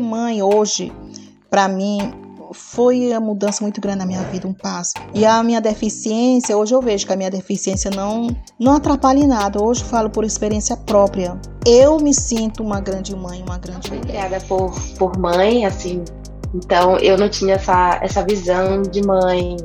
mãe 0.00 0.42
hoje, 0.42 0.92
para 1.48 1.68
mim, 1.68 2.12
foi 2.52 3.08
uma 3.10 3.20
mudança 3.20 3.62
muito 3.62 3.80
grande 3.80 3.98
na 3.98 4.06
minha 4.06 4.22
vida, 4.24 4.46
um 4.46 4.52
passo. 4.52 4.94
E 5.14 5.24
a 5.24 5.42
minha 5.42 5.60
deficiência, 5.60 6.56
hoje 6.56 6.74
eu 6.74 6.80
vejo 6.80 7.06
que 7.06 7.12
a 7.12 7.16
minha 7.16 7.30
deficiência 7.30 7.90
não, 7.90 8.28
não 8.58 8.72
atrapalha 8.74 9.18
em 9.18 9.26
nada. 9.26 9.62
Hoje 9.62 9.82
eu 9.82 9.86
falo 9.86 10.10
por 10.10 10.24
experiência 10.24 10.76
própria. 10.76 11.38
Eu 11.66 11.98
me 11.98 12.12
sinto 12.12 12.62
uma 12.62 12.80
grande 12.80 13.14
mãe, 13.14 13.42
uma 13.42 13.58
grande 13.58 13.90
mulher. 13.90 14.06
Criada 14.06 14.40
por, 14.46 14.72
por 14.98 15.18
mãe, 15.18 15.64
assim. 15.64 16.04
Então 16.54 16.96
eu 16.98 17.16
não 17.16 17.28
tinha 17.28 17.54
essa, 17.54 18.00
essa 18.02 18.24
visão 18.24 18.82
de 18.82 19.02
mãe, 19.02 19.56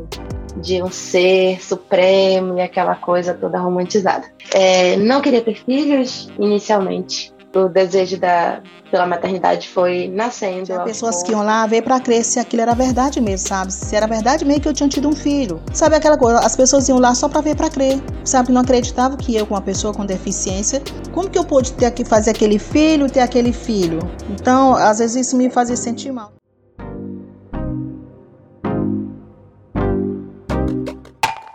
de 0.58 0.82
um 0.84 0.92
ser 0.92 1.62
supremo 1.64 2.58
e 2.58 2.62
aquela 2.62 2.96
coisa 2.96 3.34
toda 3.34 3.60
romantizada. 3.60 4.26
É, 4.54 4.96
não 4.98 5.22
queria 5.22 5.42
ter 5.42 5.56
filhos 5.56 6.30
inicialmente 6.40 7.35
o 7.56 7.70
desejo 7.70 8.20
da, 8.20 8.62
pela 8.92 9.08
maternidade 9.08 9.68
foi 9.70 10.08
nascendo. 10.08 10.66
Tinha 10.66 10.80
pessoas 10.82 11.24
que 11.24 11.32
iam 11.32 11.44
lá 11.44 11.66
ver 11.66 11.82
para 11.82 12.00
crer 12.00 12.24
se 12.24 12.40
aquilo 12.40 12.62
era 12.62 12.74
verdade 12.74 13.22
mesmo, 13.22 13.48
sabe? 13.48 13.74
Se 13.74 13.96
era 13.96 14.08
verdade 14.08 14.46
mesmo 14.46 14.62
que 14.62 14.68
eu 14.68 14.74
tinha 14.74 14.90
tido 14.90 15.08
um 15.08 15.16
filho. 15.16 15.62
Sabe 15.74 15.96
aquela 15.96 16.18
coisa? 16.18 16.40
As 16.40 16.56
pessoas 16.56 16.88
iam 16.90 17.00
lá 17.00 17.16
só 17.16 17.28
para 17.30 17.42
ver 17.42 17.56
para 17.56 17.70
crer. 17.70 18.02
Sabe? 18.24 18.52
Não 18.52 18.62
acreditavam 18.62 19.18
que 19.18 19.36
eu, 19.36 19.46
com 19.46 19.54
uma 19.54 19.62
pessoa 19.62 19.94
com 19.94 20.06
deficiência, 20.06 20.82
como 21.14 21.30
que 21.30 21.38
eu 21.38 21.46
pude 21.46 21.74
ter 21.74 21.92
que 21.92 22.04
fazer 22.04 22.32
aquele 22.32 22.60
filho, 22.60 23.10
ter 23.10 23.22
aquele 23.22 23.54
filho? 23.54 24.00
Então, 24.30 24.74
às 24.76 25.00
vezes 25.00 25.28
isso 25.28 25.38
me 25.38 25.50
fazia 25.50 25.76
sentir 25.76 26.12
mal. 26.12 26.34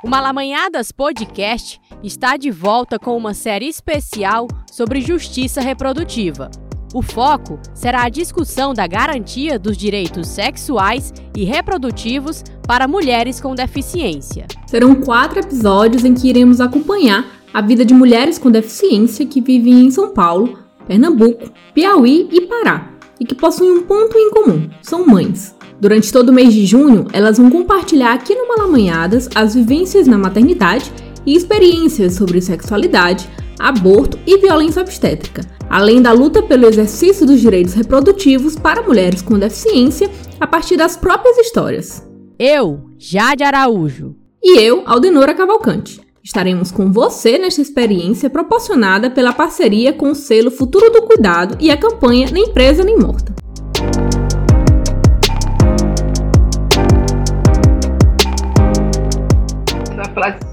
O 0.02 0.08
Malamanhadas 0.08 0.90
Podcast 0.90 1.80
está 2.02 2.36
de 2.36 2.50
volta 2.50 2.98
com 2.98 3.16
uma 3.16 3.34
série 3.34 3.68
especial 3.68 4.48
sobre 4.70 5.00
justiça 5.00 5.60
reprodutiva. 5.60 6.50
O 6.92 7.02
foco 7.02 7.58
será 7.72 8.02
a 8.02 8.08
discussão 8.08 8.74
da 8.74 8.86
garantia 8.86 9.58
dos 9.58 9.76
direitos 9.76 10.26
sexuais 10.26 11.12
e 11.36 11.44
reprodutivos 11.44 12.42
para 12.66 12.88
mulheres 12.88 13.40
com 13.40 13.54
deficiência. 13.54 14.46
Serão 14.66 14.96
quatro 14.96 15.38
episódios 15.38 16.04
em 16.04 16.14
que 16.14 16.28
iremos 16.28 16.60
acompanhar 16.60 17.26
a 17.52 17.60
vida 17.60 17.84
de 17.84 17.94
mulheres 17.94 18.38
com 18.38 18.50
deficiência 18.50 19.26
que 19.26 19.40
vivem 19.40 19.86
em 19.86 19.90
São 19.90 20.12
Paulo, 20.12 20.58
Pernambuco, 20.86 21.50
Piauí 21.74 22.28
e 22.32 22.40
Pará 22.42 22.90
e 23.20 23.24
que 23.24 23.34
possuem 23.34 23.70
um 23.70 23.82
ponto 23.82 24.16
em 24.16 24.30
comum: 24.30 24.68
são 24.82 25.06
mães. 25.06 25.54
Durante 25.78 26.12
todo 26.12 26.30
o 26.30 26.32
mês 26.32 26.52
de 26.52 26.66
junho, 26.66 27.06
elas 27.12 27.38
vão 27.38 27.50
compartilhar 27.50 28.12
aqui 28.12 28.34
no 28.34 28.48
Malamanhadas 28.48 29.28
as 29.34 29.54
vivências 29.54 30.06
na 30.06 30.18
maternidade 30.18 30.92
e 31.26 31.34
experiências 31.34 32.14
sobre 32.14 32.40
sexualidade, 32.40 33.28
aborto 33.58 34.18
e 34.26 34.38
violência 34.38 34.82
obstétrica, 34.82 35.42
além 35.68 36.00
da 36.00 36.12
luta 36.12 36.42
pelo 36.42 36.66
exercício 36.66 37.26
dos 37.26 37.40
direitos 37.40 37.74
reprodutivos 37.74 38.56
para 38.56 38.82
mulheres 38.82 39.22
com 39.22 39.38
deficiência 39.38 40.10
a 40.40 40.46
partir 40.46 40.76
das 40.76 40.96
próprias 40.96 41.36
histórias. 41.38 42.08
Eu, 42.38 42.80
Jade 42.98 43.44
Araújo. 43.44 44.16
E 44.42 44.58
eu, 44.58 44.82
Aldenora 44.86 45.34
Cavalcante. 45.34 46.00
Estaremos 46.22 46.70
com 46.70 46.92
você 46.92 47.38
nesta 47.38 47.60
experiência 47.60 48.28
proporcionada 48.28 49.10
pela 49.10 49.32
parceria 49.32 49.92
com 49.92 50.10
o 50.10 50.14
selo 50.14 50.50
Futuro 50.50 50.90
do 50.90 51.02
Cuidado 51.02 51.56
e 51.60 51.70
a 51.70 51.76
campanha 51.76 52.30
Nem 52.30 52.52
Presa 52.52 52.84
Nem 52.84 52.98
Morta. 52.98 53.39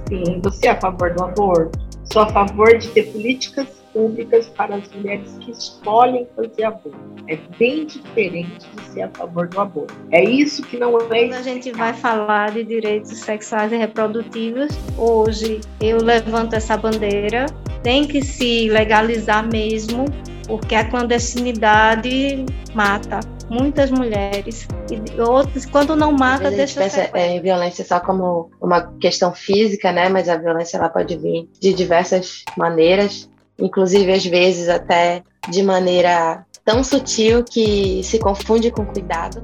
Assim, 0.07 0.39
você 0.41 0.67
é 0.67 0.71
a 0.71 0.79
favor 0.79 1.13
do 1.13 1.23
aborto? 1.23 1.79
Sou 2.11 2.21
a 2.21 2.27
favor 2.27 2.77
de 2.77 2.87
ter 2.89 3.11
políticas 3.11 3.67
públicas 3.91 4.47
para 4.49 4.75
as 4.75 4.89
mulheres 4.93 5.37
que 5.41 5.51
escolhem 5.51 6.27
fazer 6.35 6.63
aborto. 6.63 6.97
É 7.27 7.37
bem 7.59 7.85
diferente 7.85 8.65
de 8.75 8.81
ser 8.93 9.01
a 9.03 9.09
favor 9.09 9.47
do 9.47 9.59
aborto. 9.59 9.93
É 10.11 10.23
isso 10.23 10.63
que 10.63 10.77
não 10.77 10.97
é. 10.97 11.03
Quando 11.03 11.33
a 11.33 11.41
gente 11.41 11.71
vai 11.71 11.93
falar 11.93 12.51
de 12.51 12.63
direitos 12.63 13.17
sexuais 13.19 13.71
e 13.71 13.77
reprodutivos, 13.77 14.69
hoje 14.97 15.59
eu 15.81 15.97
levanto 15.97 16.53
essa 16.53 16.77
bandeira. 16.77 17.47
Tem 17.83 18.07
que 18.07 18.23
se 18.23 18.69
legalizar 18.69 19.47
mesmo, 19.49 20.05
porque 20.47 20.75
a 20.75 20.89
clandestinidade 20.89 22.45
mata 22.73 23.19
muitas 23.49 23.89
mulheres 23.89 24.67
e 24.91 25.21
outras 25.21 25.65
quando 25.65 25.95
não 25.95 26.11
mata 26.11 26.47
a 26.47 26.49
gente 26.49 26.57
deixa 26.57 26.79
pensa 26.79 27.09
é, 27.13 27.39
violência 27.39 27.85
só 27.85 27.99
como 27.99 28.51
uma 28.61 28.81
questão 28.99 29.33
física 29.33 29.91
né? 29.91 30.09
Mas 30.09 30.27
a 30.27 30.37
violência 30.37 30.77
ela 30.77 30.89
pode 30.89 31.15
vir 31.15 31.49
de 31.59 31.73
diversas 31.73 32.43
maneiras 32.57 33.29
inclusive 33.57 34.11
às 34.11 34.25
vezes 34.25 34.67
até 34.69 35.23
de 35.49 35.63
maneira 35.63 36.45
tão 36.65 36.83
sutil 36.83 37.43
que 37.43 38.01
se 38.03 38.19
confunde 38.19 38.69
com 38.69 38.85
cuidado. 38.85 39.41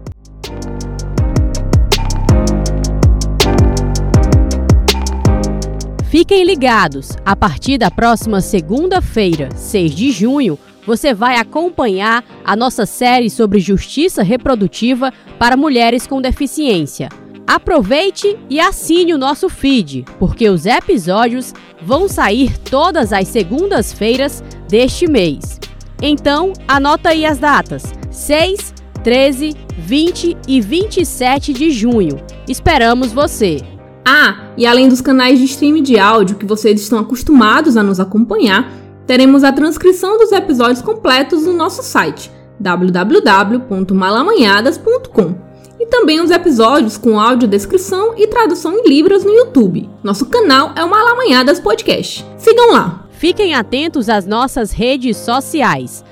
Fiquem 6.14 6.44
ligados, 6.44 7.14
a 7.26 7.36
partir 7.36 7.80
da 7.80 7.90
próxima 7.90 8.40
segunda-feira, 8.40 9.50
6 9.56 9.96
de 9.96 10.12
junho, 10.12 10.60
você 10.86 11.14
vai 11.14 11.38
acompanhar 11.38 12.24
a 12.44 12.56
nossa 12.56 12.86
série 12.86 13.30
sobre 13.30 13.60
justiça 13.60 14.24
reprodutiva 14.24 15.12
para 15.40 15.58
mulheres 15.58 16.08
com 16.08 16.22
deficiência. 16.22 17.10
Aproveite 17.46 18.38
e 18.50 18.60
assine 18.60 19.14
o 19.14 19.18
nosso 19.18 19.50
feed, 19.50 20.06
porque 20.18 20.50
os 20.50 20.66
episódios 20.66 21.54
vão 21.82 22.08
sair 22.08 22.58
todas 22.58 23.12
as 23.12 23.28
segundas-feiras 23.28 24.44
deste 24.70 25.10
mês. 25.10 25.60
Então, 26.02 26.54
anota 26.68 27.10
aí 27.10 27.26
as 27.26 27.38
datas: 27.38 27.94
6, 28.10 28.74
13, 29.04 29.56
20 29.78 30.38
e 30.48 30.62
27 30.62 31.54
de 31.54 31.72
junho. 31.72 32.18
Esperamos 32.48 33.12
você! 33.12 33.62
Ah, 34.06 34.52
e 34.58 34.66
além 34.66 34.90
dos 34.90 35.00
canais 35.00 35.40
de 35.40 35.46
streaming 35.46 35.84
de 35.84 35.98
áudio 35.98 36.36
que 36.36 36.46
vocês 36.46 36.82
estão 36.82 37.00
acostumados 37.00 37.78
a 37.78 37.84
nos 37.84 38.00
acompanhar, 38.00 38.70
teremos 39.06 39.44
a 39.44 39.52
transcrição 39.52 40.18
dos 40.18 40.32
episódios 40.32 40.82
completos 40.82 41.46
no 41.46 41.54
nosso 41.54 41.84
site 41.84 42.32
www.malamanhadas.com 42.60 45.54
e 45.80 45.86
também 45.88 46.22
os 46.22 46.30
episódios 46.32 46.98
com 46.98 47.20
audiodescrição 47.20 48.14
e 48.18 48.28
tradução 48.28 48.78
em 48.78 48.88
libras 48.88 49.26
no 49.26 49.32
YouTube. 49.32 49.90
Nosso 50.02 50.28
canal 50.28 50.72
é 50.76 50.84
o 50.84 50.90
Malamanhadas 50.90 51.60
Podcast. 51.60 52.26
Sigam 52.38 52.72
lá! 52.72 53.06
Fiquem 53.12 53.54
atentos 53.54 54.10
às 54.10 54.26
nossas 54.26 54.72
redes 54.72 55.18
sociais, 55.18 56.04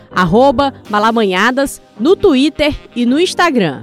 Malamanhadas, 0.90 1.82
no 2.00 2.16
Twitter 2.16 2.74
e 2.96 3.06
no 3.06 3.20
Instagram. 3.20 3.82